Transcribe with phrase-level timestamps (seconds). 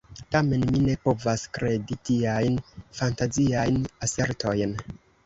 [0.35, 2.57] Tamen mi ne povas kredi tiajn
[3.01, 4.75] fantaziajn asertojn.